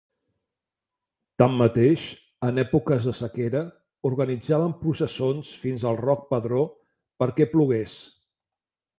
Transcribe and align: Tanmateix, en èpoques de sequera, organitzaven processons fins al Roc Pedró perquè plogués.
Tanmateix, 1.41 2.05
en 2.47 2.61
èpoques 2.63 3.03
de 3.09 3.13
sequera, 3.19 3.61
organitzaven 4.11 4.73
processons 4.79 5.51
fins 5.65 5.85
al 5.91 5.99
Roc 6.07 6.23
Pedró 6.31 6.63
perquè 7.25 7.47
plogués. 7.53 7.99